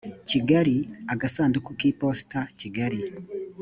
[0.29, 0.75] kigali
[1.13, 2.99] agasanduku k iposita kigali